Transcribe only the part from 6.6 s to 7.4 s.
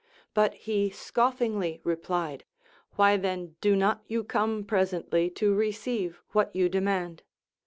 demand?